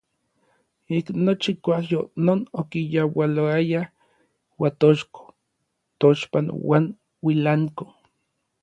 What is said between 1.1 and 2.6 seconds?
nochi kuajyo non